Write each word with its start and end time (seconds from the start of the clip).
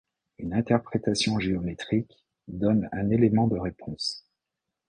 Une 0.39 0.53
interprétation 0.55 1.37
géométrique 1.37 2.25
donne 2.47 2.89
un 2.91 3.11
élément 3.11 3.45
de 3.47 3.59
réponse. 3.59 4.25